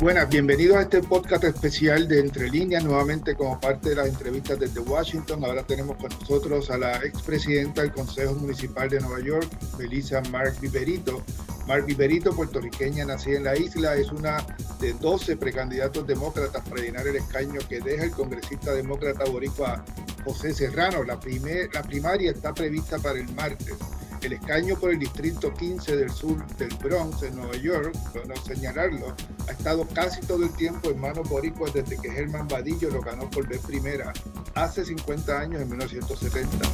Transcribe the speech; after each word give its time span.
Buenas, 0.00 0.28
bienvenidos 0.28 0.76
a 0.76 0.82
este 0.82 1.02
podcast 1.02 1.42
especial 1.42 2.06
de 2.06 2.20
Entre 2.20 2.48
Líneas, 2.48 2.84
nuevamente 2.84 3.34
como 3.34 3.58
parte 3.58 3.88
de 3.88 3.96
las 3.96 4.06
entrevistas 4.06 4.56
desde 4.60 4.78
Washington. 4.78 5.44
Ahora 5.44 5.64
tenemos 5.64 5.96
con 5.96 6.08
nosotros 6.20 6.70
a 6.70 6.78
la 6.78 6.98
expresidenta 6.98 7.82
del 7.82 7.90
Consejo 7.90 8.32
Municipal 8.36 8.88
de 8.88 9.00
Nueva 9.00 9.18
York, 9.20 9.48
Melissa 9.76 10.22
Mark 10.30 10.54
Viverito. 10.60 11.20
Mark 11.66 11.84
Viverito, 11.84 12.32
puertorriqueña, 12.32 13.06
nacida 13.06 13.38
en 13.38 13.44
la 13.44 13.56
isla, 13.56 13.96
es 13.96 14.12
una 14.12 14.46
de 14.78 14.92
12 14.92 15.36
precandidatos 15.36 16.06
demócratas 16.06 16.62
para 16.68 16.80
llenar 16.80 17.04
el 17.08 17.16
escaño 17.16 17.58
que 17.68 17.80
deja 17.80 18.04
el 18.04 18.12
congresista 18.12 18.72
demócrata 18.72 19.24
boricua 19.24 19.84
José 20.24 20.54
Serrano. 20.54 21.02
La, 21.02 21.18
primer, 21.18 21.74
la 21.74 21.82
primaria 21.82 22.30
está 22.30 22.54
prevista 22.54 22.98
para 22.98 23.18
el 23.18 23.28
martes. 23.34 23.74
El 24.20 24.32
escaño 24.32 24.76
por 24.78 24.90
el 24.90 24.98
distrito 24.98 25.54
15 25.54 25.96
del 25.96 26.10
sur 26.10 26.44
del 26.56 26.74
Bronx, 26.78 27.22
en 27.22 27.36
Nueva 27.36 27.56
York, 27.56 27.94
para 28.12 28.34
señalarlo, 28.36 29.14
ha 29.46 29.52
estado 29.52 29.86
casi 29.94 30.20
todo 30.26 30.42
el 30.42 30.54
tiempo 30.56 30.90
en 30.90 31.00
manos 31.00 31.28
boricuas 31.28 31.72
desde 31.72 32.00
que 32.00 32.10
Germán 32.10 32.48
Vadillo 32.48 32.90
lo 32.90 33.00
ganó 33.00 33.30
por 33.30 33.46
vez 33.46 33.64
primera 33.64 34.12
hace 34.56 34.84
50 34.84 35.40
años, 35.40 35.62
en 35.62 35.68
1970. 35.68 36.66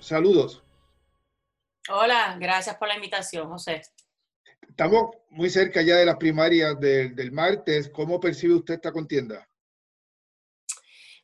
Saludos. 0.00 0.62
Hola, 1.90 2.38
gracias 2.40 2.76
por 2.76 2.88
la 2.88 2.94
invitación, 2.94 3.48
José. 3.48 3.82
Estamos 4.66 5.10
muy 5.28 5.50
cerca 5.50 5.82
ya 5.82 5.96
de 5.96 6.06
las 6.06 6.16
primarias 6.16 6.80
del, 6.80 7.14
del 7.14 7.30
martes. 7.30 7.90
¿Cómo 7.90 8.18
percibe 8.18 8.54
usted 8.54 8.74
esta 8.74 8.90
contienda? 8.90 9.46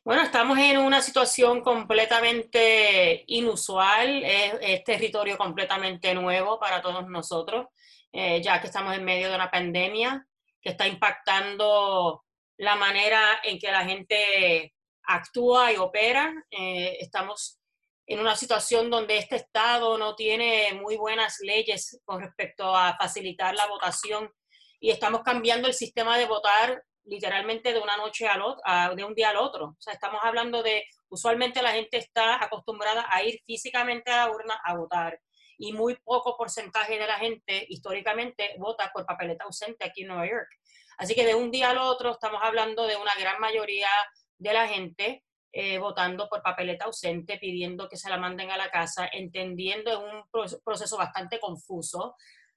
Bueno, 0.03 0.23
estamos 0.23 0.57
en 0.57 0.79
una 0.79 0.99
situación 0.99 1.61
completamente 1.61 3.23
inusual, 3.27 4.23
es, 4.23 4.83
territorio 4.83 5.37
completamente 5.37 6.15
nuevo 6.15 6.59
para 6.59 6.81
todos 6.81 7.07
nosotros, 7.07 7.67
eh, 8.11 8.41
ya 8.41 8.59
que 8.59 8.65
estamos 8.65 8.95
en 8.95 9.05
medio 9.05 9.29
de 9.29 9.35
una 9.35 9.51
pandemia 9.51 10.25
que 10.59 10.71
está 10.71 10.87
impactando 10.87 12.25
la 12.57 12.75
manera 12.75 13.41
en 13.43 13.59
que 13.59 13.71
la 13.71 13.85
gente 13.85 14.73
actúa 15.03 15.71
y 15.71 15.77
opera. 15.77 16.33
Eh, 16.49 16.97
estamos 16.99 17.59
en 18.07 18.19
una 18.21 18.35
situación 18.35 18.89
donde 18.89 19.19
este 19.19 19.35
Estado 19.35 19.99
no 19.99 20.15
tiene 20.15 20.73
muy 20.81 20.97
buenas 20.97 21.37
leyes 21.41 22.01
con 22.05 22.21
respecto 22.21 22.75
a 22.75 22.97
facilitar 22.97 23.53
la 23.53 23.67
votación 23.67 24.31
y 24.79 24.89
estamos 24.89 25.21
cambiando 25.21 25.67
el 25.67 25.75
sistema 25.75 26.17
de 26.17 26.25
votar 26.25 26.83
literalmente 27.05 27.73
de 27.73 27.79
una 27.79 27.97
noche 27.97 28.27
al 28.27 28.41
otro, 28.41 28.61
de 28.95 29.03
un 29.03 29.13
día 29.13 29.29
al 29.29 29.37
otro. 29.37 29.65
O 29.67 29.81
sea, 29.81 29.93
estamos 29.93 30.19
hablando 30.23 30.61
de, 30.63 30.83
usualmente 31.09 31.61
la 31.61 31.71
gente 31.71 31.97
está 31.97 32.43
acostumbrada 32.43 33.05
a 33.09 33.23
ir 33.23 33.41
físicamente 33.45 34.11
a 34.11 34.25
la 34.25 34.31
urna 34.31 34.59
a 34.63 34.75
votar 34.75 35.19
y 35.57 35.73
muy 35.73 35.95
poco 35.95 36.37
porcentaje 36.37 36.97
de 36.97 37.05
la 37.05 37.19
gente 37.19 37.65
históricamente 37.69 38.55
vota 38.57 38.91
por 38.93 39.05
papeleta 39.05 39.45
ausente 39.45 39.85
aquí 39.85 40.01
en 40.01 40.07
Nueva 40.07 40.27
York. 40.27 40.49
Así 40.97 41.13
que 41.15 41.25
de 41.25 41.35
un 41.35 41.51
día 41.51 41.69
al 41.69 41.77
otro 41.77 42.11
estamos 42.11 42.39
hablando 42.43 42.87
de 42.87 42.95
una 42.95 43.13
gran 43.19 43.39
mayoría 43.39 43.89
de 44.37 44.53
la 44.53 44.67
gente 44.67 45.23
eh, 45.53 45.77
votando 45.79 46.29
por 46.29 46.41
papeleta 46.41 46.85
ausente, 46.85 47.37
pidiendo 47.37 47.89
que 47.89 47.97
se 47.97 48.09
la 48.09 48.17
manden 48.17 48.51
a 48.51 48.57
la 48.57 48.71
casa, 48.71 49.09
entendiendo 49.11 49.91
en 49.91 50.15
un 50.15 50.23
proceso 50.63 50.97
bastante 50.97 51.39
confuso. 51.39 52.15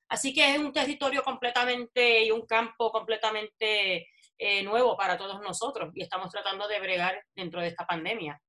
Así 0.08 0.32
que 0.32 0.54
es 0.54 0.58
un 0.58 0.72
territorio 0.72 1.22
completamente 1.22 2.24
y 2.24 2.30
un 2.30 2.46
campo 2.46 2.92
completamente 2.92 4.08
eh, 4.38 4.62
nuevo 4.62 4.96
para 4.96 5.16
todos 5.16 5.40
nosotros 5.40 5.92
y 5.94 6.02
estamos 6.02 6.30
tratando 6.30 6.66
de 6.66 6.80
bregar 6.80 7.14
dentro 7.36 7.60
de 7.60 7.68
esta 7.68 7.86
pandemia. 7.86 8.40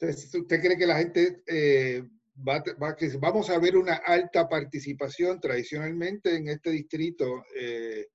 ¿Usted 0.00 0.60
cree 0.60 0.78
que 0.78 0.86
la 0.86 0.96
gente 0.96 1.42
eh, 1.46 2.02
va, 2.36 2.62
va, 2.82 2.96
que 2.96 3.08
vamos 3.18 3.50
a 3.50 3.58
ver 3.58 3.76
una 3.76 3.96
alta 3.96 4.48
participación 4.48 5.40
tradicionalmente 5.40 6.34
en 6.34 6.48
este 6.48 6.70
distrito? 6.70 7.44
Eh, 7.54 8.06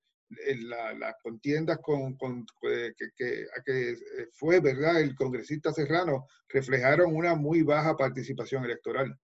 en 0.46 0.68
las 0.68 1.14
contiendas 1.22 1.78
con, 1.80 2.16
con 2.16 2.44
que, 2.60 2.92
que, 3.16 3.46
que, 3.64 3.96
fue, 4.32 4.58
¿verdad? 4.58 5.00
El 5.00 5.14
congresista 5.14 5.72
Serrano 5.72 6.26
reflejaron 6.48 7.14
una 7.14 7.36
muy 7.36 7.62
baja 7.62 7.96
participación 7.96 8.64
electoral. 8.64 9.16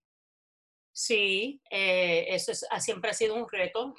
Sí, 0.93 1.61
eso 1.69 2.53
es, 2.53 2.65
siempre 2.78 3.11
ha 3.11 3.15
sido 3.15 3.34
un 3.34 3.49
reto. 3.50 3.94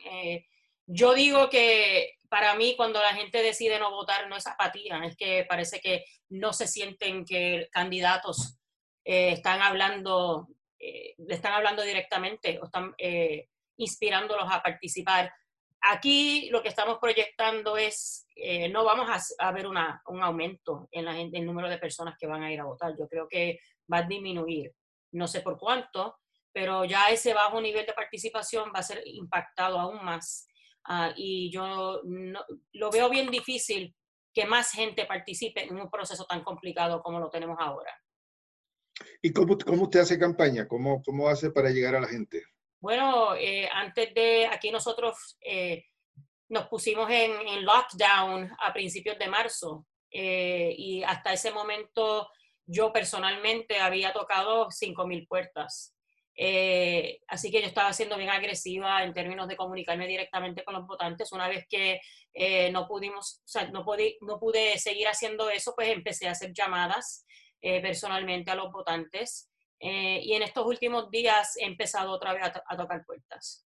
Yo 0.86 1.14
digo 1.14 1.50
que 1.50 2.16
para 2.31 2.56
mí 2.56 2.75
cuando 2.78 3.02
la 3.02 3.14
gente 3.14 3.44
decide 3.44 3.78
no 3.78 3.92
votar 3.92 4.30
no 4.30 4.38
es 4.38 4.47
apatía, 4.47 5.03
es 5.03 5.18
que 5.18 5.46
parece 5.47 5.81
que 5.81 6.06
no 6.30 6.53
se 6.53 6.66
sienten 6.66 7.25
que 7.25 7.68
candidatos 7.72 8.58
eh, 9.03 9.31
están 9.34 9.62
hablando, 9.62 10.47
eh, 10.80 11.16
le 11.18 11.36
están 11.36 11.53
hablando 11.53 11.84
directamente 11.84 12.58
o 12.62 12.66
están 12.66 12.94
eh, 12.97 13.50
inspirándolos 13.78 14.47
a 14.50 14.62
participar. 14.62 15.34
Aquí 15.81 16.50
lo 16.52 16.62
que 16.62 16.69
estamos 16.69 17.00
proyectando 17.00 17.75
es, 17.75 18.28
no 18.69 18.86
vamos 18.86 19.09
a, 19.40 19.52
ver 19.52 19.68
una, 19.68 20.02
un 20.06 20.22
aumento 20.22 20.88
en 20.92 21.08
el 21.08 21.46
número 21.46 21.68
de 21.68 21.80
personas 21.80 22.16
que 22.19 22.28
van 22.28 22.44
a 22.44 22.52
ir 22.52 22.59
a 22.59 22.66
votar. 22.66 22.94
Yo 22.98 23.08
creo 23.08 23.28
que 23.28 23.59
va 23.92 23.98
a 23.98 24.03
disminuir. 24.03 24.72
No 25.12 25.28
sé 25.28 25.42
por 25.42 25.58
cuánto, 25.58 26.19
pero 26.53 26.86
ya 26.86 27.08
ese 27.08 27.34
bajo 27.34 27.59
nivel 27.59 27.86
de 27.88 27.94
participación 27.94 28.72
va 28.74 28.80
a 28.80 28.84
ser 28.84 29.02
impactado 29.06 29.80
aún 29.80 30.06
más 30.06 30.48
Ah, 30.86 31.14
y 31.16 31.52
yo 31.52 32.02
lo 32.74 32.92
veo 32.92 33.09
bien 33.09 33.30
difícil 33.30 33.96
que 34.34 34.46
más 34.46 34.72
gente 34.72 35.06
participe 35.06 35.64
en 35.64 35.80
un 35.80 35.90
proceso 35.90 36.25
tan 36.25 36.44
complicado 36.44 37.02
como 37.02 37.19
lo 37.19 37.30
tenemos 37.30 37.58
ahora. 37.59 37.94
¿Y 39.22 39.31
cómo, 39.34 39.58
cómo 39.58 39.84
usted 39.84 40.02
hace 40.02 40.19
campaña? 40.19 40.68
¿Cómo, 40.68 41.02
¿Cómo 41.03 41.28
hace 41.28 41.52
para 41.52 41.69
llegar 41.69 41.96
a 41.96 42.02
la 42.02 42.08
gente? 42.08 42.44
Bueno, 42.80 43.36
eh, 43.36 43.69
antes 43.72 44.14
de 44.14 44.47
aquí 44.47 44.72
nosotros 44.72 45.38
eh, 45.42 45.86
nos 46.50 46.68
pusimos 46.68 47.09
en, 47.09 47.31
en, 47.48 47.66
lockdown 47.66 48.52
a 48.59 48.74
principios 48.74 49.19
de 49.19 49.28
marzo 49.28 49.86
eh, 50.09 50.74
y 50.78 51.03
hasta 51.03 51.34
ese 51.34 51.52
momento 51.52 52.28
yo 52.66 52.92
personalmente 52.92 53.80
había 53.80 54.13
tocado 54.13 54.68
5.000 54.68 55.28
puertas. 55.28 55.96
Eh, 56.36 57.19
así 57.28 57.52
que 57.52 57.62
yo 57.62 57.68
estaba 57.68 57.92
siendo 57.94 58.18
bien 58.18 58.30
agresiva 58.30 59.03
en 59.03 59.14
términos 59.14 59.47
de 59.47 59.58
comunicarme 59.58 60.08
directamente 60.08 60.64
con 60.64 60.74
los 60.74 60.88
votantes. 60.88 61.31
Una 61.31 61.47
vez 61.47 61.66
que 61.69 62.00
eh, 62.34 62.72
no 62.72 62.88
pudimos, 62.88 63.42
o 63.46 63.47
sea, 63.47 63.69
no, 63.69 63.84
pude, 63.84 64.18
no 64.22 64.40
pude 64.40 64.78
seguir 64.78 65.08
haciendo 65.08 65.50
eso, 65.50 65.74
pues 65.75 65.90
empecé 65.90 66.28
a 66.28 66.31
hacer 66.31 66.53
llamadas 66.53 67.25
eh, 67.62 67.81
personalmente 67.81 68.52
a 68.52 68.56
los 68.56 68.72
votantes. 68.72 69.50
y 69.80 70.34
en 70.34 70.44
estos 70.44 70.66
últimos 70.66 71.09
días 71.09 71.58
he 71.58 71.66
empezado 71.66 72.12
otra 72.12 72.34
vez 72.34 72.44
a, 72.44 72.78
tocar 72.78 73.03
puertas. 73.03 73.66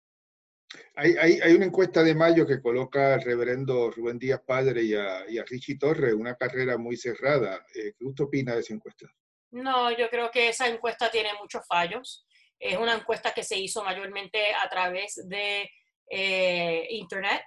Hay, 0.95 1.17
hay, 1.21 1.41
hay, 1.41 1.55
una 1.55 1.67
encuesta 1.67 2.03
de 2.03 2.15
mayo 2.15 2.47
que 2.47 2.63
coloca 2.63 3.15
al 3.15 3.23
reverendo 3.23 3.91
Rubén 3.91 4.19
Díaz 4.19 4.41
Padre 4.47 4.83
y 4.85 4.95
a, 4.95 5.29
y 5.29 5.39
a 5.39 5.45
Richie 5.45 5.79
Torres, 5.79 6.15
una 6.15 6.37
carrera 6.37 6.79
muy 6.79 6.97
cerrada. 6.97 7.65
¿Qué 7.73 7.95
usted 8.01 8.25
opina 8.25 8.55
de 8.55 8.61
esa 8.61 8.75
encuesta? 8.75 9.07
No, 9.51 9.91
yo 9.97 10.09
creo 10.09 10.31
que 10.31 10.49
esa 10.49 10.69
encuesta 10.69 11.11
tiene 11.11 11.31
muchos 11.41 11.65
fallos. 11.67 12.27
Es 12.65 12.79
una 12.79 12.95
encuesta 12.95 13.33
que 13.33 13.43
se 13.43 13.59
hizo 13.59 13.85
mayormente 13.85 14.55
a 14.55 14.67
través 14.71 15.21
de 15.29 15.71
eh, 16.09 16.87
Internet 16.93 17.43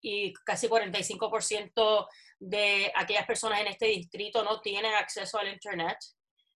y 0.00 0.32
casi 0.32 0.66
45% 0.66 2.08
de 2.38 2.90
aquellas 2.94 3.26
personas 3.26 3.60
en 3.60 3.66
este 3.66 3.84
distrito 3.84 4.42
no 4.42 4.62
tienen 4.62 4.94
acceso 4.94 5.38
al 5.38 5.52
Internet. 5.52 5.98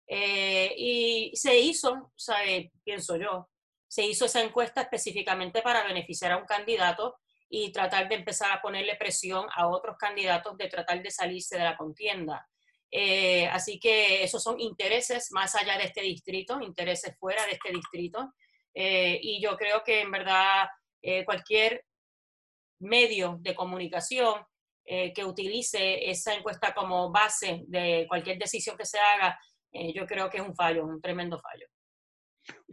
Eh, 0.07 0.73
y 0.79 1.37
se 1.37 1.59
hizo, 1.59 2.11
sabe, 2.17 2.73
pienso 2.83 3.17
yo, 3.17 3.51
se 3.87 4.07
hizo 4.07 4.25
esa 4.25 4.41
encuesta 4.41 4.81
específicamente 4.81 5.61
para 5.61 5.85
beneficiar 5.85 6.33
a 6.33 6.39
un 6.39 6.47
candidato 6.47 7.19
y 7.51 7.71
tratar 7.71 8.09
de 8.09 8.15
empezar 8.15 8.51
a 8.51 8.63
ponerle 8.63 8.97
presión 8.97 9.47
a 9.55 9.69
otros 9.69 9.99
candidatos 9.99 10.57
de 10.57 10.69
tratar 10.69 11.03
de 11.03 11.11
salirse 11.11 11.59
de 11.59 11.65
la 11.65 11.77
contienda. 11.77 12.49
Eh, 12.93 13.47
así 13.47 13.79
que 13.79 14.25
esos 14.25 14.43
son 14.43 14.59
intereses 14.59 15.29
más 15.31 15.55
allá 15.55 15.79
de 15.79 15.85
este 15.85 16.03
distrito, 16.03 16.61
intereses 16.61 17.17
fuera 17.19 17.45
de 17.47 17.53
este 17.53 17.71
distrito. 17.73 18.35
Eh, 18.75 19.19
y 19.23 19.43
yo 19.43 19.57
creo 19.57 19.83
que 19.85 20.01
en 20.01 20.11
verdad 20.11 20.69
eh, 21.03 21.25
cualquier 21.25 21.85
medio 22.81 23.39
de 23.41 23.55
comunicación 23.55 24.45
que 25.15 25.25
utilice 25.25 26.11
esa 26.11 26.35
encuesta 26.35 26.75
como 26.75 27.13
base 27.13 27.63
de 27.69 28.07
cualquier 28.09 28.39
decisión 28.39 28.77
que 28.77 28.85
se 28.85 28.99
haga, 28.99 29.39
yo 29.95 30.05
creo 30.05 30.29
que 30.29 30.39
es 30.39 30.43
un 30.43 30.57
fallo, 30.57 30.85
un 30.85 31.01
tremendo 31.01 31.39
fallo. 31.39 31.65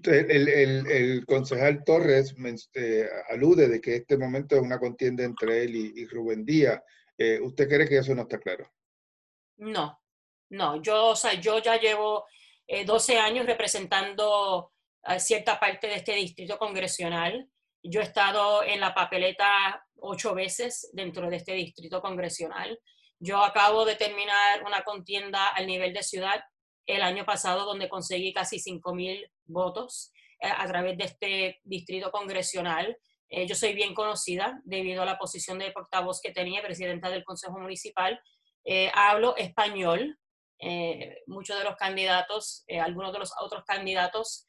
El, 0.04 0.48
el, 0.48 0.88
el 0.90 1.26
concejal 1.28 1.84
Torres 1.84 2.34
alude 3.30 3.68
de 3.68 3.80
que 3.80 3.98
este 3.98 4.18
momento 4.18 4.56
es 4.56 4.64
una 4.64 4.80
contienda 4.80 5.24
entre 5.24 5.62
él 5.62 5.76
y, 5.76 6.02
y 6.02 6.08
Rubén 6.08 6.44
Díaz. 6.44 6.82
¿Usted 7.44 7.68
cree 7.70 7.88
que 7.88 8.00
eso 8.00 8.16
no 8.16 8.24
está 8.24 8.40
claro? 8.40 8.68
No, 9.58 10.00
no, 10.50 10.82
yo, 10.82 11.08
o 11.08 11.16
sea, 11.16 11.34
yo 11.34 11.60
ya 11.60 11.78
llevo 11.78 12.26
12 12.86 13.14
eh, 13.14 13.20
años 13.20 13.46
representando 13.46 14.72
a 15.04 15.20
cierta 15.20 15.60
parte 15.60 15.88
de 15.88 15.96
este 15.96 16.14
distrito 16.16 16.58
congresional. 16.58 17.50
Yo 17.84 18.02
he 18.02 18.04
estado 18.04 18.64
en 18.64 18.80
la 18.80 18.94
papeleta 18.94 19.84
ocho 20.00 20.34
veces 20.34 20.90
dentro 20.94 21.30
de 21.30 21.38
este 21.38 21.54
distrito 21.54 22.02
congresional. 22.02 22.80
Yo 23.20 23.44
acabo 23.44 23.86
de 23.86 23.96
terminar 23.96 24.64
una 24.64 24.84
contienda 24.84 25.48
al 25.48 25.66
nivel 25.66 25.94
de 25.94 26.04
ciudad 26.04 26.42
el 26.86 27.02
año 27.02 27.26
pasado 27.26 27.66
donde 27.66 27.90
conseguí 27.90 28.34
casi 28.34 28.58
5.000 28.58 29.30
votos 29.46 30.12
eh, 30.40 30.48
a 30.48 30.66
través 30.68 30.98
de 30.98 31.04
este 31.06 31.60
distrito 31.64 32.12
congresional. 32.12 32.98
yo 33.30 33.56
soy 33.56 33.74
bien 33.74 33.94
conocida 33.94 34.62
debido 34.64 35.02
a 35.02 35.06
la 35.06 35.18
posición 35.18 35.60
de 35.60 35.72
portavoz 35.72 36.22
que 36.22 36.32
tenía, 36.32 36.62
presidenta 36.62 37.10
del 37.10 37.26
Consejo 37.26 37.60
Municipal. 37.60 38.22
hablo 38.94 39.36
español. 39.36 40.18
Muchos 41.28 41.58
de 41.58 41.64
los 41.64 41.76
candidatos, 41.76 42.66
algunos 42.82 43.14
de 43.14 43.20
los 43.20 43.32
otros 43.40 43.64
candidatos 43.66 44.48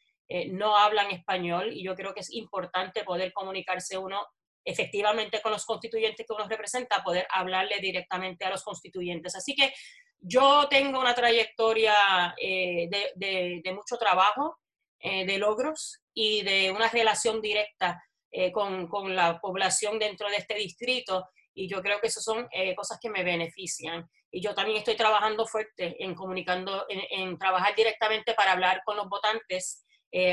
no 0.50 0.76
hablan 0.76 1.10
español 1.10 1.72
y 1.72 1.84
yo 1.84 1.94
creo 1.94 2.14
que 2.14 2.20
es 2.20 2.32
importante 2.32 3.04
poder 3.04 3.32
comunicarse 3.32 3.98
uno 3.98 4.26
efectivamente 4.68 5.40
con 5.40 5.52
los 5.52 5.64
constituyentes 5.64 6.26
que 6.26 6.32
uno 6.32 6.46
representa, 6.46 7.02
poder 7.02 7.26
hablarle 7.30 7.80
directamente 7.80 8.44
a 8.44 8.50
los 8.50 8.62
constituyentes. 8.62 9.34
Así 9.34 9.54
que 9.54 9.72
yo 10.20 10.68
tengo 10.68 11.00
una 11.00 11.14
trayectoria 11.14 12.34
eh, 12.40 12.88
de, 12.90 13.72
mucho 13.72 13.96
trabajo, 13.96 14.58
eh, 15.00 15.24
de 15.24 15.38
logros 15.38 16.02
y 16.12 16.42
de 16.42 16.70
una 16.70 16.88
relación 16.88 17.40
directa 17.40 18.02
eh, 18.30 18.52
con, 18.52 18.88
la 19.14 19.40
población 19.40 19.98
dentro 19.98 20.28
de 20.28 20.36
este 20.36 20.54
distrito 20.54 21.28
y 21.64 21.68
yo 21.68 21.82
creo 21.82 22.00
que 22.00 22.08
esas 22.08 22.24
son 22.24 22.48
cosas 22.76 22.98
que 23.00 23.10
me 23.10 23.24
benefician. 23.24 24.08
Y 24.30 24.40
yo 24.40 24.54
también 24.54 24.78
estoy 24.78 24.96
trabajando 24.96 25.46
fuerte 25.46 25.96
en 26.02 26.14
comunicando, 26.14 26.86
en 26.88 27.38
trabajar 27.38 27.74
directamente 27.74 28.34
para 28.34 28.52
hablar 28.52 28.82
con 28.84 28.96
los 28.96 29.08
votantes. 29.08 29.84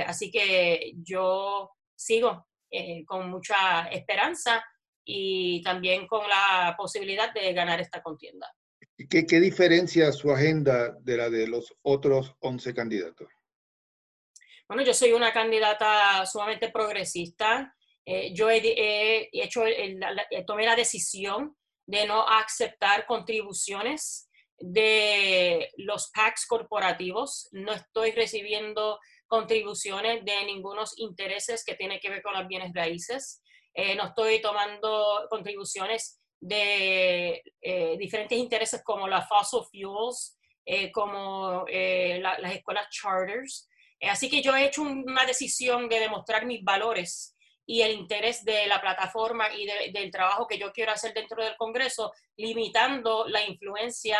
así 0.06 0.30
que 0.32 0.94
yo 0.98 1.72
sigo 1.96 2.46
eh, 2.72 3.06
con 3.06 3.30
mucha 3.30 3.88
esperanza 3.88 4.64
y 5.06 5.62
también 5.62 6.08
con 6.08 6.28
la 6.28 6.76
posibilidad 6.78 7.34
de 7.34 7.54
ganar 7.54 7.80
esta 7.80 8.02
contienda. 8.02 8.52
¿Qué, 9.10 9.26
qué 9.26 9.40
diferencia 9.40 10.12
su 10.12 10.32
agenda 10.32 10.96
de 11.00 11.18
la 11.18 11.30
de 11.30 11.48
los 11.48 11.74
otros 11.84 12.36
11 12.40 12.74
candidatos? 12.74 13.28
Bueno, 14.68 14.84
yo 14.84 14.94
soy 14.94 15.12
una 15.12 15.32
candidata 15.32 16.26
sumamente 16.26 16.70
progresista. 16.70 17.74
Eh, 18.06 18.34
yo 18.34 18.50
he, 18.50 19.30
hecho, 19.32 19.64
tomé 20.46 20.66
la 20.66 20.76
decisión 20.76 21.56
de 21.88 22.06
no 22.06 22.28
aceptar 22.28 23.06
contribuciones 23.06 24.30
de 24.58 25.70
los 25.78 26.12
PACs 26.12 26.46
corporativos. 26.48 27.48
No 27.52 27.74
estoy 27.74 28.12
recibiendo 28.12 29.00
contribuciones 29.28 30.24
de 30.24 30.46
ningunos 30.46 30.98
intereses 30.98 31.64
que 31.66 31.76
tienen 31.76 32.00
que 32.00 32.10
ver 32.10 32.22
con 32.22 32.34
los 32.34 32.48
bienes 32.48 32.72
raíces. 32.74 33.42
Eh, 33.74 33.96
no 33.96 34.08
estoy 34.08 34.42
tomando 34.42 35.28
contribuciones 35.30 36.22
de 36.40 37.44
eh, 37.62 37.98
diferentes 37.98 38.38
intereses 38.38 38.82
como 38.84 39.08
las 39.08 39.28
fossil 39.28 39.62
fuels, 39.72 40.38
eh, 40.66 40.92
como 40.92 41.66
las 41.68 42.54
escuelas 42.54 42.88
charters. 42.90 43.70
así 44.10 44.30
que 44.30 44.42
yo 44.42 44.56
he 44.56 44.66
hecho 44.66 44.82
una 44.82 45.26
decisión 45.26 45.90
de 45.90 46.00
demostrar 46.00 46.46
mis 46.46 46.64
valores 46.64 47.35
y 47.66 47.82
el 47.82 47.94
interés 47.94 48.44
de 48.46 48.68
la 48.68 48.80
plataforma 48.80 49.54
y 49.54 49.66
del 49.92 50.12
trabajo 50.12 50.48
que 50.48 50.58
yo 50.58 50.72
quiero 50.72 50.92
hacer 50.92 51.14
dentro 51.14 51.44
del 51.44 51.56
Congreso, 51.58 52.14
limitando 52.38 53.26
la 53.28 53.44
influencia 53.44 54.18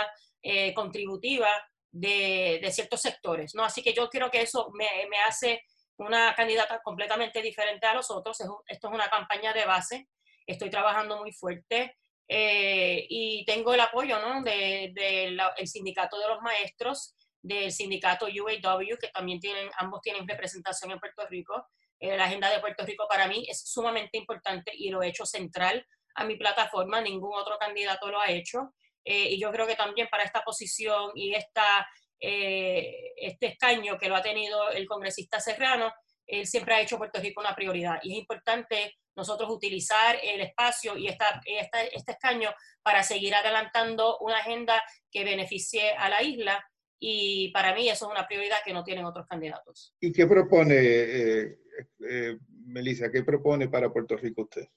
contributiva 0.76 1.50
de, 1.96 2.70
ciertos 2.72 3.02
sectores, 3.02 3.56
¿no? 3.56 3.64
Así 3.64 3.82
que 3.82 3.94
yo 3.94 4.10
creo 4.10 4.30
que 4.30 4.42
eso 4.42 4.70
me, 4.74 4.88
hace 5.28 5.64
una 5.98 6.36
candidata 6.36 6.82
completamente 6.84 7.42
diferente 7.42 7.86
a 7.88 7.94
los 7.94 8.12
otros. 8.12 8.38
esto 8.68 8.88
es 8.88 8.94
una 8.94 9.10
campaña 9.10 9.54
de 9.54 9.66
base, 9.66 10.10
estoy 10.46 10.70
trabajando 10.70 11.18
muy 11.18 11.32
fuerte 11.32 11.96
eh, 12.28 13.06
y 13.10 13.46
tengo 13.46 13.74
el 13.74 13.80
apoyo 13.80 14.20
¿no? 14.20 14.44
del 14.44 14.94
de, 14.94 15.68
sindicato 15.68 16.20
de 16.20 16.28
los 16.28 16.42
maestros, 16.42 17.16
del 17.42 17.72
sindicato 17.72 18.26
UAW, 18.26 18.98
que 19.00 19.08
también 19.14 19.40
tienen, 19.40 19.70
ambos 19.78 20.02
tienen 20.02 20.28
representación 20.28 20.92
en 20.92 21.00
Puerto 21.00 21.26
Rico. 21.30 21.66
Eh, 22.00 22.18
la 22.18 22.26
agenda 22.26 22.50
de 22.50 22.60
Puerto 22.60 22.86
Rico 22.86 23.08
para 23.10 23.28
mí 23.28 23.46
es 23.50 23.70
sumamente 23.70 24.18
importante 24.18 24.72
y 24.74 24.90
lo 24.90 25.02
he 25.02 25.08
hecho 25.08 25.26
central 25.26 25.86
a 26.16 26.26
mi 26.26 26.36
plataforma, 26.36 27.02
ningún 27.02 27.38
otro 27.38 27.58
candidato 27.58 28.10
lo 28.10 28.20
ha 28.20 28.30
hecho. 28.30 28.74
Eh, 29.04 29.30
y 29.32 29.40
yo 29.40 29.52
creo 29.52 29.68
que 29.68 29.76
también 29.76 30.08
para 30.10 30.24
esta 30.24 30.42
posición 30.42 31.12
y 31.14 31.36
esta, 31.36 31.88
eh, 32.20 33.14
este 33.18 33.48
escaño 33.48 33.98
que 33.98 34.10
lo 34.10 34.16
ha 34.16 34.22
tenido 34.22 34.70
el 34.72 34.88
congresista 34.88 35.40
Serrano, 35.40 35.94
él 36.26 36.48
siempre 36.48 36.74
ha 36.74 36.82
hecho 36.82 36.98
Puerto 36.98 37.20
Rico 37.20 37.42
una 37.42 37.56
prioridad. 37.56 38.00
Y 38.02 38.14
es 38.14 38.20
importante 38.20 38.96
nosotros 39.16 39.50
utilizar 39.50 40.18
el 40.22 40.42
espacio 40.42 40.98
y 40.98 41.08
esta, 41.08 41.42
este 41.46 42.12
escaño 42.12 42.54
para 42.82 43.04
seguir 43.04 43.34
adelantando 43.36 44.18
una 44.20 44.38
agenda 44.38 44.82
que 45.12 45.24
beneficie 45.24 45.92
a 45.92 46.10
la 46.10 46.22
isla. 46.22 46.66
Y 47.08 47.50
para 47.52 47.76
mí 47.76 47.88
eso 47.88 48.06
es 48.06 48.12
una 48.12 48.28
prioridad 48.28 48.58
que 48.66 48.74
no 48.74 48.84
tienen 48.84 49.06
otros 49.06 49.28
candidatos. 49.28 49.94
¿Y 50.00 50.12
qué 50.12 50.26
propone, 50.26 50.76
eh, 50.80 52.38
Melissa, 52.66 53.12
qué 53.12 53.24
propone 53.24 53.68
para 53.68 53.92
Puerto 53.92 54.18
Rico 54.18 54.44
usted? 54.44 54.68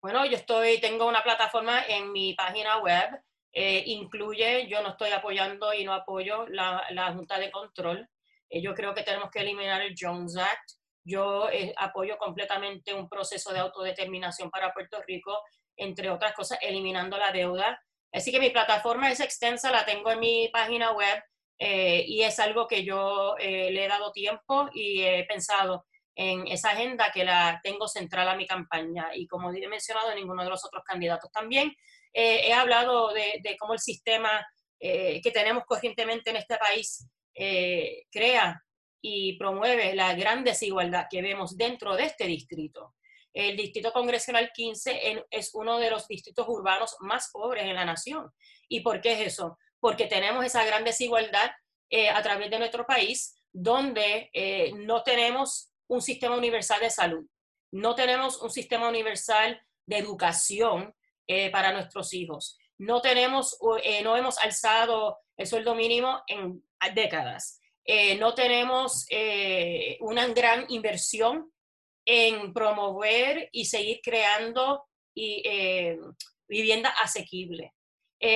Bueno, 0.00 0.24
yo 0.24 0.36
estoy, 0.36 0.80
tengo 0.80 1.06
una 1.06 1.22
plataforma 1.22 1.84
en 1.86 2.12
mi 2.12 2.34
página 2.34 2.78
web 2.78 3.20
eh, 3.56 3.84
incluye, 3.86 4.66
yo 4.66 4.82
no 4.82 4.90
estoy 4.90 5.12
apoyando 5.12 5.72
y 5.72 5.84
no 5.84 5.94
apoyo 5.94 6.44
la, 6.48 6.84
la 6.90 7.12
Junta 7.12 7.38
de 7.38 7.52
Control. 7.52 8.08
Eh, 8.50 8.60
yo 8.60 8.74
creo 8.74 8.94
que 8.94 9.04
tenemos 9.04 9.30
que 9.30 9.40
eliminar 9.40 9.80
el 9.80 9.94
Jones 9.98 10.36
Act. 10.36 10.72
Yo 11.04 11.48
eh, 11.50 11.72
apoyo 11.76 12.18
completamente 12.18 12.92
un 12.92 13.08
proceso 13.08 13.52
de 13.52 13.60
autodeterminación 13.60 14.50
para 14.50 14.72
Puerto 14.72 15.00
Rico, 15.06 15.40
entre 15.76 16.10
otras 16.10 16.34
cosas, 16.34 16.58
eliminando 16.62 17.16
la 17.16 17.30
deuda. 17.30 17.80
Así 18.12 18.32
que 18.32 18.40
mi 18.40 18.50
plataforma 18.50 19.10
es 19.10 19.20
extensa, 19.20 19.70
la 19.70 19.84
tengo 19.84 20.10
en 20.10 20.18
mi 20.18 20.48
página 20.52 20.92
web 20.92 21.22
y 21.58 22.22
es 22.22 22.38
algo 22.40 22.66
que 22.66 22.84
yo 22.84 23.36
le 23.38 23.84
he 23.84 23.88
dado 23.88 24.12
tiempo 24.12 24.68
y 24.72 25.02
he 25.02 25.24
pensado 25.24 25.86
en 26.16 26.46
esa 26.46 26.70
agenda 26.70 27.10
que 27.12 27.24
la 27.24 27.60
tengo 27.62 27.88
central 27.88 28.28
a 28.28 28.36
mi 28.36 28.46
campaña. 28.46 29.10
Y 29.14 29.26
como 29.26 29.52
he 29.52 29.68
mencionado, 29.68 30.14
ninguno 30.14 30.44
de 30.44 30.50
los 30.50 30.64
otros 30.64 30.84
candidatos 30.84 31.30
también. 31.32 31.74
Eh, 32.12 32.46
he 32.46 32.52
hablado 32.52 33.12
de, 33.12 33.56
cómo 33.58 33.72
el 33.72 33.80
sistema 33.80 34.46
eh, 34.78 35.20
que 35.20 35.30
tenemos 35.32 35.64
corrientemente 35.64 36.30
en 36.30 36.36
este 36.36 36.56
país 36.56 37.08
eh, 37.34 38.04
crea 38.10 38.62
y 39.00 39.36
promueve 39.36 39.94
la 39.94 40.14
gran 40.14 40.44
desigualdad 40.44 41.06
que 41.10 41.22
vemos 41.22 41.56
dentro 41.56 41.96
de 41.96 42.04
este 42.04 42.26
distrito. 42.26 42.94
El 43.32 43.56
distrito 43.56 43.92
congresional 43.92 44.52
15 44.54 45.24
es 45.28 45.50
uno 45.54 45.78
de 45.80 45.90
los 45.90 46.06
distritos 46.06 46.46
urbanos 46.48 46.96
más 47.00 47.30
pobres 47.32 47.64
en 47.64 47.74
la 47.74 47.84
nación. 47.84 48.30
¿Y 48.68 48.80
por 48.80 49.00
qué 49.00 49.14
es 49.14 49.20
eso? 49.32 49.58
Porque 49.84 50.06
tenemos 50.06 50.44
esa 50.44 50.64
gran 50.64 50.84
desigualdad 50.84 51.50
a 52.12 52.22
través 52.22 52.50
de 52.50 52.58
nuestro 52.58 52.86
país, 52.86 53.36
donde 53.52 54.30
no 54.78 55.02
tenemos 55.02 55.70
un 55.86 56.00
sistema 56.00 56.36
universal 56.36 56.80
de 56.80 56.90
salud, 56.90 57.26
no 57.70 57.94
tenemos 57.94 58.40
un 58.40 58.50
sistema 58.50 58.88
universal 58.88 59.60
de 59.86 59.98
educación, 59.98 60.94
eh, 61.26 61.50
para 61.50 61.72
nuestros 61.72 62.12
hijos. 62.12 62.58
No 62.76 63.00
tenemos, 63.00 63.56
eh, 63.82 64.02
no 64.02 64.14
hemos 64.14 64.36
alzado 64.36 65.20
el 65.38 65.46
sueldo 65.46 65.74
mínimo 65.74 66.22
en 66.26 66.62
décadas. 66.94 67.62
Eh, 67.82 68.16
no 68.16 68.34
tenemos 68.34 69.06
una 70.00 70.26
gran 70.28 70.66
inversión 70.68 71.50
en 72.04 72.52
promover 72.52 73.48
y 73.52 73.64
seguir 73.64 74.00
creando 74.02 74.84
y, 75.14 75.42
vivienda 76.46 76.90
asequible. 76.90 77.72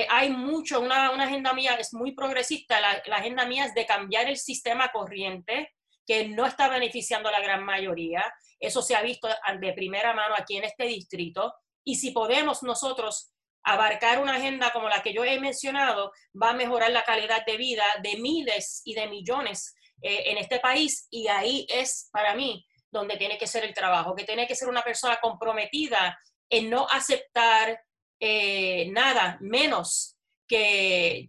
Hay 0.09 0.29
mucho, 0.29 0.79
una, 0.81 1.07
agenda 1.07 1.53
mía 1.53 1.75
es 1.75 1.93
muy 1.93 2.11
progresista, 2.13 2.79
la, 2.79 3.01
la, 3.05 3.17
agenda 3.17 3.45
mía 3.45 3.65
es 3.65 3.73
de 3.73 3.85
cambiar 3.85 4.27
el 4.27 4.37
sistema 4.37 4.89
corriente 4.89 5.73
que 6.05 6.27
no 6.27 6.45
está 6.45 6.69
beneficiando 6.69 7.29
a 7.29 7.31
la 7.31 7.39
gran 7.39 7.63
mayoría. 7.63 8.33
Eso 8.59 8.81
se 8.81 8.95
ha 8.95 9.01
visto 9.01 9.27
de 9.59 9.73
primera 9.73 10.13
mano 10.13 10.33
aquí 10.35 10.57
en 10.57 10.63
este 10.63 10.85
distrito. 10.85 11.53
Y 11.83 11.95
si 11.95 12.11
podemos 12.11 12.63
nosotros 12.63 13.31
abarcar 13.63 14.19
una 14.19 14.35
agenda 14.35 14.71
como 14.71 14.89
la 14.89 15.03
que 15.03 15.13
yo 15.13 15.23
he 15.23 15.39
mencionado, 15.39 16.11
va 16.41 16.49
a 16.49 16.53
mejorar 16.53 16.91
la 16.91 17.03
calidad 17.03 17.45
de 17.45 17.57
vida 17.57 17.83
de 18.01 18.17
miles 18.17 18.81
y 18.85 18.95
de 18.95 19.07
millones 19.07 19.75
eh, 20.01 20.23
en 20.31 20.37
este 20.37 20.59
país. 20.59 21.07
Y 21.11 21.27
ahí 21.27 21.67
es 21.69 22.09
para 22.11 22.33
mí 22.33 22.65
donde 22.91 23.17
tiene 23.17 23.37
que 23.37 23.47
ser 23.47 23.63
el 23.63 23.73
trabajo, 23.73 24.15
que 24.15 24.23
tiene 24.23 24.47
que 24.47 24.55
ser 24.55 24.67
una 24.67 24.81
persona 24.81 25.19
comprometida 25.21 26.19
en 26.49 26.69
no 26.69 26.87
aceptar 26.89 27.79
eh, 28.19 28.89
nada 28.91 29.37
menos 29.41 30.17
que, 30.47 31.27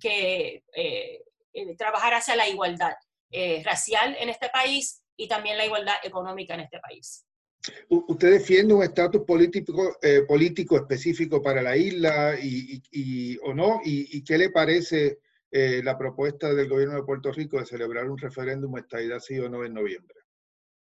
eh, 0.74 1.22
trabajar 1.76 2.14
hacia 2.14 2.36
la 2.36 2.48
igualdad 2.48 2.94
racial 3.64 4.16
en 4.18 4.28
este 4.28 4.48
país 4.48 5.02
y 5.16 5.28
también 5.28 5.56
la 5.56 5.66
igualdad 5.66 5.96
económica 6.02 6.54
en 6.54 6.60
este 6.60 6.80
país. 6.80 7.24
¿Usted 7.88 8.32
defiende 8.32 8.72
un 8.72 8.82
estatus 8.82 9.22
político, 9.22 9.98
eh, 10.00 10.22
político 10.26 10.76
específico 10.76 11.42
para 11.42 11.60
la 11.60 11.76
isla 11.76 12.34
y, 12.40 13.36
o 13.42 13.52
no? 13.52 13.80
¿Y, 13.84 14.24
qué 14.24 14.38
le 14.38 14.50
parece 14.50 15.18
eh, 15.50 15.82
la 15.84 15.98
propuesta 15.98 16.54
del 16.54 16.68
gobierno 16.68 16.94
de 16.94 17.02
Puerto 17.02 17.30
Rico 17.32 17.58
de 17.58 17.66
celebrar 17.66 18.08
un 18.08 18.16
referéndum 18.16 18.78
estadidad 18.78 19.20
sí 19.20 19.38
o 19.38 19.50
no 19.50 19.64
en 19.64 19.74
noviembre? 19.74 20.16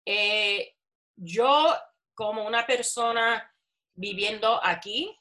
Eh, 0.06 0.74
yo, 1.16 1.74
como 2.13 2.46
una 2.46 2.68
persona 2.68 3.50
viviendo 3.98 4.63
aquí, 4.63 5.13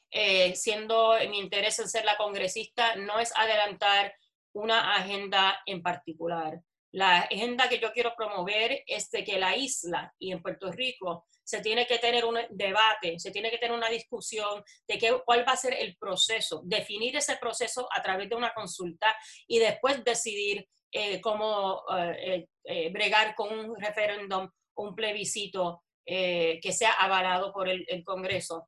siendo 0.53 1.17
mi 1.29 1.39
interés 1.39 1.79
en 1.79 1.89
ser 1.89 2.05
la 2.05 2.15
congresista, 2.15 2.95
no 2.95 3.19
es 3.19 3.33
adelantar 3.35 4.13
una 4.53 4.95
agenda 4.95 5.59
en 5.65 5.81
particular. 5.81 6.61
La 6.91 7.19
agenda 7.19 7.67
que 7.67 7.79
yo 7.79 7.91
quiero 7.91 8.13
promover 8.15 8.83
es 8.87 9.11
de 9.11 9.23
que 9.23 9.37
la 9.37 9.55
isla 9.55 10.13
y 10.17 10.31
en 10.31 10.41
Puerto 10.41 10.71
Rico 10.71 11.27
se 11.43 11.61
tiene 11.61 11.85
que 11.85 11.99
tener 11.99 12.25
un 12.25 12.37
debate, 12.49 13.19
se 13.19 13.31
tiene 13.31 13.51
que 13.51 13.57
tener 13.57 13.75
una 13.75 13.89
discusión 13.89 14.63
de 14.87 14.97
qué, 14.97 15.21
cuál 15.25 15.47
va 15.47 15.53
a 15.53 15.57
ser 15.57 15.73
el 15.73 15.95
proceso, 15.97 16.61
definir 16.63 17.15
ese 17.15 17.37
proceso 17.37 17.87
a 17.91 18.01
través 18.01 18.29
de 18.29 18.35
una 18.35 18.53
consulta 18.53 19.15
y 19.47 19.59
después 19.59 20.03
decidir 20.03 20.67
eh, 20.91 21.21
cómo 21.21 21.83
eh, 21.97 22.47
eh, 22.63 22.89
bregar 22.89 23.35
con 23.35 23.57
un 23.57 23.79
referéndum 23.79 24.49
un 24.75 24.95
plebiscito 24.95 25.83
que 26.07 26.71
sea 26.71 26.91
avalado 26.93 27.51
por 27.51 27.67
el, 27.67 27.85
el 27.89 28.03
Congreso. 28.03 28.65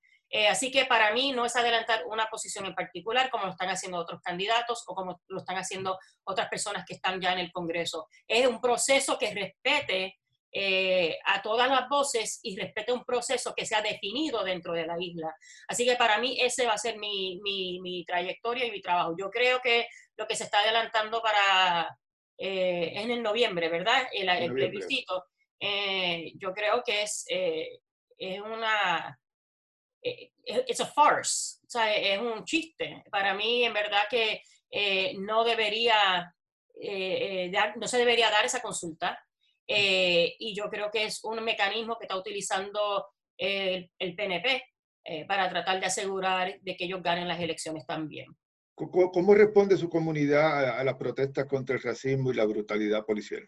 así 0.50 0.72
que 0.72 0.86
para 0.86 1.14
mí 1.14 1.32
no 1.32 1.46
es 1.46 1.56
adelantar 1.56 2.04
una 2.06 2.26
posición 2.28 2.66
en 2.66 2.76
particular 2.76 3.30
como 3.30 3.46
lo 3.46 3.52
están 3.52 3.70
haciendo 3.70 3.98
otros 3.98 4.22
candidatos 4.22 4.84
o 4.88 4.94
como 4.94 5.22
lo 5.28 5.40
están 5.40 5.58
haciendo 5.58 5.98
otras 6.26 6.50
personas 6.50 6.86
que 6.86 6.96
están 6.96 7.22
ya 7.22 7.32
en 7.32 7.40
el 7.40 7.52
Congreso. 7.52 8.08
Es 8.28 8.46
un 8.46 8.60
proceso 8.60 9.18
que 9.18 9.34
respete 9.34 10.20
a 11.26 11.42
todas 11.42 11.70
las 11.70 11.88
voces 11.90 12.40
y 12.44 12.58
respete 12.58 12.92
un 12.92 13.06
proceso 13.06 13.54
que 13.56 13.66
se 13.66 13.76
ha 13.76 13.82
definido 13.82 14.44
dentro 14.44 14.74
de 14.74 14.86
la 14.86 14.96
isla. 15.00 15.34
Así 15.68 15.86
que 15.86 15.96
para 15.96 16.18
mí 16.18 16.38
ese 16.42 16.66
va 16.66 16.74
a 16.74 16.78
ser 16.78 16.98
mi, 16.98 17.40
mi, 17.44 17.80
mi 17.82 18.04
trayectoria 18.04 18.66
y 18.66 18.72
mi 18.72 18.82
trabajo. 18.82 19.16
Yo 19.18 19.30
creo 19.30 19.62
que 19.62 19.88
lo 20.18 20.28
que 20.28 20.36
se 20.36 20.46
está 20.46 20.60
adelantando 20.60 21.22
para 21.22 21.98
eh, 22.38 22.94
en 22.96 23.12
el 23.12 23.22
noviembre, 23.22 23.70
¿verdad? 23.70 24.08
El, 24.12 24.30
el 24.30 24.54
plebiscito. 24.54 25.26
Eh, 25.60 26.34
yo 26.36 26.54
creo 26.54 26.82
que 26.86 27.04
es, 27.04 27.26
eh, 27.30 27.80
es 28.18 28.40
una, 28.40 29.20
es 30.02 30.82
a 30.82 30.86
farce, 30.86 31.60
o 31.66 31.70
sea, 31.70 31.96
es 31.96 32.20
un 32.20 32.44
chiste. 32.46 33.04
Para 33.12 33.34
mí, 33.34 33.64
en 33.64 33.74
verdad 33.74 34.04
que 34.10 34.42
no 35.20 35.44
debería, 35.44 36.34
no 37.76 37.88
se 37.88 37.98
debería 37.98 38.30
dar 38.30 38.46
esa 38.46 38.62
consulta. 38.62 39.20
y 39.68 40.54
yo 40.56 40.70
creo 40.70 40.90
que 40.92 41.06
es 41.06 41.24
un 41.24 41.44
mecanismo 41.44 41.98
que 41.98 42.06
está 42.06 42.18
utilizando 42.18 43.08
el, 43.38 43.90
el 44.00 44.16
PNP 44.16 44.64
para 45.28 45.50
tratar 45.50 45.80
de 45.80 45.86
asegurar 45.86 46.60
de 46.62 46.76
que 46.76 46.86
ellos 46.86 47.02
ganen 47.02 47.28
las 47.28 47.40
elecciones 47.40 47.86
también. 47.86 48.28
¿Cómo, 48.88 49.36
responde 49.36 49.76
su 49.76 49.90
comunidad 49.90 50.80
a, 50.80 50.84
las 50.86 50.96
protestas 50.96 51.46
contra 51.48 51.76
el 51.76 51.82
racismo 51.82 52.32
y 52.32 52.36
la 52.36 52.46
brutalidad 52.46 53.06
policial? 53.06 53.46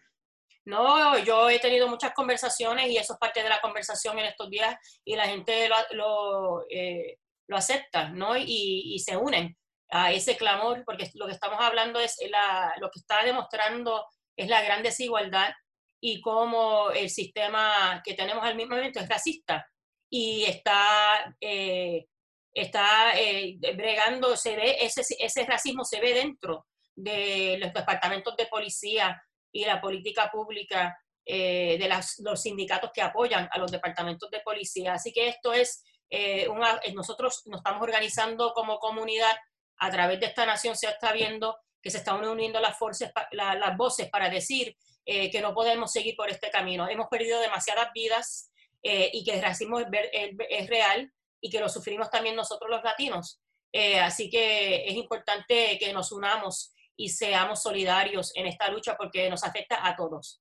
No, 0.64 1.18
yo 1.18 1.50
he 1.50 1.58
tenido 1.58 1.88
muchas 1.88 2.12
conversaciones 2.14 2.88
y 2.88 2.96
eso 2.96 3.14
es 3.14 3.18
parte 3.18 3.42
de 3.42 3.48
la 3.48 3.60
conversación 3.60 4.18
en 4.18 4.26
estos 4.26 4.48
días 4.48 4.76
y 5.04 5.16
la 5.16 5.26
gente 5.26 5.68
lo, 5.68 5.76
lo, 5.90 6.64
eh, 6.70 7.18
acepta, 7.50 8.08
¿no? 8.10 8.36
Y, 8.36 8.94
y, 8.94 8.98
se 9.00 9.16
unen 9.16 9.56
a 9.90 10.12
ese 10.12 10.36
clamor, 10.36 10.84
porque 10.86 11.10
lo 11.14 11.26
que 11.26 11.32
estamos 11.32 11.60
hablando 11.60 12.00
es, 12.00 12.16
la, 12.30 12.72
lo 12.80 12.90
que 12.90 13.00
está 13.00 13.22
demostrando 13.24 14.06
es 14.36 14.48
la 14.48 14.62
gran 14.62 14.82
desigualdad 14.82 15.52
y 16.00 16.20
cómo 16.22 16.90
el 16.92 17.10
sistema 17.10 18.00
que 18.04 18.14
tenemos 18.14 18.42
al 18.44 18.56
mismo 18.56 18.76
momento 18.76 19.00
es 19.00 19.08
racista 19.08 19.66
y 20.08 20.44
está 20.44 21.36
eh, 21.40 22.06
está 22.54 23.18
eh, 23.18 23.58
bregando, 23.74 24.36
se 24.36 24.56
ve, 24.56 24.76
ese, 24.80 25.02
ese 25.18 25.46
racismo 25.46 25.84
se 25.84 26.00
ve 26.00 26.14
dentro 26.14 26.66
de 26.94 27.56
los 27.58 27.72
departamentos 27.72 28.36
de 28.36 28.46
policía 28.46 29.22
y 29.52 29.64
la 29.64 29.80
política 29.80 30.30
pública 30.30 30.98
eh, 31.24 31.76
de 31.78 31.88
las, 31.88 32.18
los 32.20 32.42
sindicatos 32.42 32.90
que 32.92 33.02
apoyan 33.02 33.48
a 33.52 33.58
los 33.58 33.70
departamentos 33.70 34.30
de 34.30 34.40
policía. 34.40 34.94
Así 34.94 35.12
que 35.12 35.28
esto 35.28 35.52
es, 35.52 35.84
eh, 36.10 36.48
una, 36.48 36.80
nosotros 36.94 37.42
nos 37.46 37.60
estamos 37.60 37.82
organizando 37.82 38.52
como 38.52 38.78
comunidad, 38.78 39.36
a 39.78 39.90
través 39.90 40.20
de 40.20 40.26
esta 40.26 40.46
nación 40.46 40.76
se 40.76 40.88
está 40.88 41.12
viendo 41.12 41.56
que 41.82 41.90
se 41.90 41.98
están 41.98 42.24
uniendo 42.24 42.60
las, 42.60 42.78
fuerzas, 42.78 43.12
las 43.32 43.76
voces 43.76 44.08
para 44.08 44.30
decir 44.30 44.76
que 45.04 45.40
no 45.42 45.52
podemos 45.52 45.90
seguir 45.90 46.14
por 46.14 46.30
este 46.30 46.48
camino. 46.48 46.88
Hemos 46.88 47.08
perdido 47.08 47.40
demasiadas 47.40 47.90
vidas 47.92 48.52
y 48.80 49.24
que 49.24 49.34
el 49.34 49.42
racismo 49.42 49.80
es, 49.80 49.88
es 50.12 50.70
real 50.70 51.12
y 51.40 51.50
que 51.50 51.58
lo 51.58 51.68
sufrimos 51.68 52.08
también 52.08 52.36
nosotros 52.36 52.70
los 52.70 52.84
latinos. 52.84 53.42
Eh, 53.72 53.98
así 53.98 54.28
que 54.28 54.86
es 54.86 54.94
importante 54.94 55.78
que 55.78 55.92
nos 55.92 56.12
unamos 56.12 56.72
y 56.96 57.08
seamos 57.08 57.62
solidarios 57.62 58.32
en 58.34 58.46
esta 58.46 58.70
lucha 58.70 58.96
porque 58.96 59.28
nos 59.28 59.44
afecta 59.44 59.86
a 59.86 59.96
todos. 59.96 60.40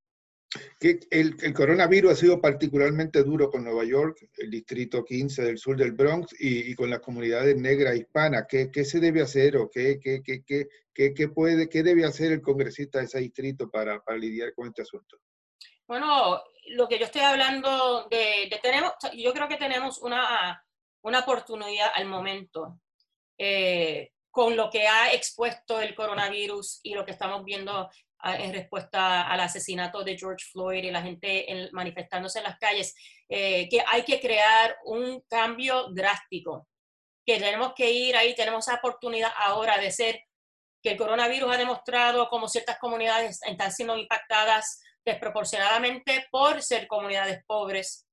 El, 0.82 1.38
el, 1.40 1.54
coronavirus 1.54 2.12
ha 2.12 2.16
sido 2.16 2.42
particularmente 2.42 3.24
duro 3.24 3.50
con 3.50 3.64
Nueva 3.64 3.86
York, 3.86 4.30
el 4.38 4.50
distrito 4.50 5.06
15 5.06 5.44
del 5.44 5.58
sur 5.58 5.78
del 5.78 5.94
Bronx 5.94 6.36
y, 6.38 6.72
y 6.72 6.76
con 6.76 6.90
las 6.90 7.00
comunidades 7.00 7.56
negras 7.56 7.96
hispanas. 7.96 8.46
¿Qué, 8.50 8.70
¿Qué, 8.70 8.84
se 8.84 9.00
debe 9.00 9.22
hacer 9.22 9.56
o 9.56 9.70
qué, 9.70 9.98
qué, 10.02 10.22
qué, 10.22 10.44
qué, 10.94 11.30
puede, 11.30 11.70
qué 11.70 11.84
debe 11.84 12.04
hacer 12.04 12.34
el 12.34 12.42
congresista 12.42 13.00
de 13.00 13.06
ese 13.06 13.20
distrito 13.20 13.70
para, 13.70 14.02
para, 14.02 14.18
lidiar 14.18 14.54
con 14.54 14.68
este 14.68 14.82
asunto? 14.82 15.20
Bueno, 15.88 16.42
lo 16.72 16.88
que 16.90 17.00
yo 17.00 17.06
estoy 17.06 17.22
hablando 17.22 18.08
de, 18.12 18.50
de 18.50 18.60
tenemos, 18.62 18.92
yo 19.16 19.32
creo 19.34 19.48
que 19.48 19.58
tenemos 19.58 20.02
una 20.02 20.62
una 21.04 21.20
oportunidad 21.20 21.92
al 21.96 22.06
momento 22.08 22.80
eh, 23.38 24.12
con 24.32 24.56
lo 24.56 24.70
que 24.70 24.88
ha 24.88 25.14
expuesto 25.14 25.80
el 25.80 25.94
coronavirus 25.94 26.80
y 26.84 26.96
lo 26.96 27.06
que 27.06 27.12
estamos 27.12 27.44
viendo 27.44 27.90
ah, 28.20 28.38
en 28.38 28.54
respuesta 28.54 29.28
al 29.28 29.42
asesinato 29.42 30.04
de 30.04 30.18
George 30.18 30.46
Floyd 30.52 30.84
y 30.84 30.92
la 30.92 31.02
gente 31.02 31.70
manifestándose 31.74 32.40
en 32.40 32.46
las 32.46 32.58
calles, 32.58 32.96
eh, 33.30 33.68
que 33.70 33.84
hay 33.86 34.04
que 34.04 34.20
crear 34.20 34.78
un 34.86 35.22
cambio 35.30 35.90
drástico, 35.92 36.68
que 37.26 37.40
tenemos 37.40 37.74
que 37.76 37.92
ir 37.92 38.16
ahí, 38.16 38.34
tenemos 38.34 38.68
esa 38.68 38.78
oportunidad 38.78 39.32
ahora 39.38 39.78
de 39.78 39.92
ser, 39.92 40.24
que 40.82 40.92
el 40.92 40.98
coronavirus 40.98 41.54
ha 41.54 41.58
demostrado 41.58 42.28
cómo 42.30 42.48
ciertas 42.48 42.80
comunidades 42.80 43.40
están 43.44 43.72
siendo 43.72 43.96
impactadas 43.96 44.82
desproporcionadamente 45.06 46.28
por 46.32 46.62
ser 46.64 46.88
comunidades 46.88 47.44
pobres, 47.46 48.08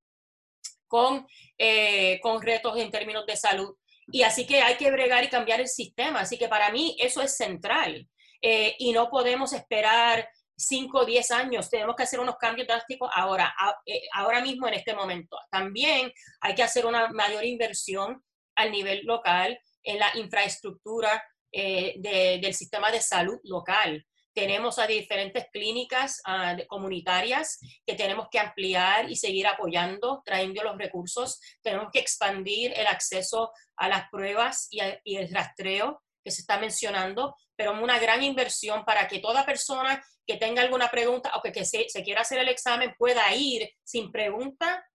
con, 0.87 1.25
eh, 1.57 2.19
con 2.21 2.41
retos 2.41 2.77
en 2.77 2.91
términos 2.91 3.25
de 3.25 3.37
salud. 3.37 3.75
Y 4.11 4.23
así 4.23 4.45
que 4.45 4.61
hay 4.61 4.75
que 4.75 4.91
bregar 4.91 5.23
y 5.23 5.29
cambiar 5.29 5.61
el 5.61 5.67
sistema. 5.67 6.21
Así 6.21 6.37
que 6.37 6.47
para 6.47 6.71
mí 6.71 6.95
eso 6.99 7.21
es 7.21 7.35
central. 7.35 8.07
Eh, 8.41 8.75
y 8.79 8.91
no 8.91 9.09
podemos 9.09 9.53
esperar 9.53 10.29
5 10.57 10.99
o 10.99 11.05
10 11.05 11.31
años. 11.31 11.69
Tenemos 11.69 11.95
que 11.95 12.03
hacer 12.03 12.19
unos 12.19 12.37
cambios 12.37 12.67
drásticos 12.67 13.09
ahora, 13.13 13.53
eh, 13.85 14.01
ahora 14.13 14.41
mismo 14.41 14.67
en 14.67 14.75
este 14.75 14.93
momento. 14.93 15.37
También 15.51 16.11
hay 16.41 16.55
que 16.55 16.63
hacer 16.63 16.85
una 16.85 17.09
mayor 17.09 17.45
inversión 17.45 18.23
al 18.55 18.71
nivel 18.71 19.05
local 19.05 19.59
en 19.83 19.99
la 19.99 20.11
infraestructura 20.15 21.23
del 21.51 22.53
sistema 22.53 22.91
de 22.91 23.01
salud 23.01 23.39
local 23.43 24.05
tenemos 24.33 24.79
a 24.79 24.87
diferentes 24.87 25.45
clínicas 25.51 26.21
uh, 26.27 26.65
comunitarias 26.67 27.59
que 27.85 27.95
tenemos 27.95 28.27
que 28.31 28.39
ampliar 28.39 29.09
y 29.09 29.15
seguir 29.15 29.47
apoyando, 29.47 30.21
trayendo 30.25 30.63
los 30.63 30.77
recursos. 30.77 31.39
Tenemos 31.61 31.89
que 31.91 31.99
expandir 31.99 32.73
el 32.75 32.87
acceso 32.87 33.51
a 33.75 33.89
las 33.89 34.09
pruebas 34.09 34.67
y, 34.69 34.79
a, 34.79 34.99
y 35.03 35.17
el 35.17 35.33
rastreo 35.33 36.01
que 36.23 36.31
se 36.31 36.41
está 36.41 36.59
mencionando, 36.59 37.35
pero 37.55 37.71
una 37.71 37.99
gran 37.99 38.23
inversión 38.23 38.85
para 38.85 39.07
que 39.07 39.19
toda 39.19 39.45
persona 39.45 40.03
que 40.25 40.37
tenga 40.37 40.61
alguna 40.61 40.89
pregunta 40.91 41.31
o 41.35 41.41
que, 41.41 41.51
que 41.51 41.65
se, 41.65 41.89
se, 41.89 42.03
quiera 42.03 42.21
hacer 42.21 42.39
el 42.39 42.49
examen 42.49 42.93
pueda 42.97 43.33
ir 43.33 43.69
sin 43.83 44.11
pregunta 44.11 44.85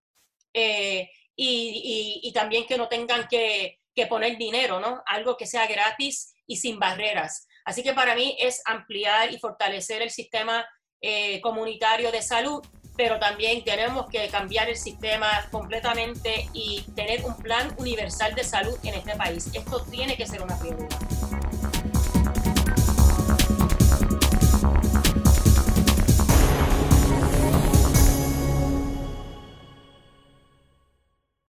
eh, 0.53 1.11
y, 1.35 2.21
y, 2.23 2.29
y, 2.29 2.33
también 2.33 2.67
que 2.67 2.79
no 2.79 2.89
tengan 2.89 3.27
que, 3.27 3.81
que 3.95 4.07
poner 4.07 4.37
dinero, 4.39 4.79
¿no? 4.79 5.03
Algo 5.07 5.37
que 5.37 5.47
sea 5.47 5.67
gratis 5.67 6.33
y 6.47 6.57
sin 6.57 6.79
barreras. 6.79 7.49
Así 7.65 7.83
que 7.83 7.95
para 7.95 8.15
mí 8.15 8.37
es 8.39 8.63
ampliar 8.65 9.33
y 9.33 9.39
fortalecer 9.39 10.03
el 10.03 10.11
sistema 10.11 10.67
eh, 11.01 11.41
comunitario 11.41 12.13
de 12.13 12.23
salud, 12.23 12.63
pero 12.97 13.19
también 13.19 13.65
tenemos 13.65 14.09
que 14.09 14.29
cambiar 14.29 14.69
el 14.69 14.77
sistema 14.77 15.49
completamente 15.51 16.49
y 16.53 16.83
tener 16.95 17.25
un 17.25 17.37
plan 17.37 17.75
universal 17.79 18.35
de 18.35 18.45
salud 18.45 18.79
en 18.85 18.95
este 18.95 19.17
país. 19.17 19.51
Esto 19.53 19.85
tiene 19.85 20.17
que 20.17 20.27
ser 20.27 20.43
una 20.43 20.59
prioridad. 20.59 21.14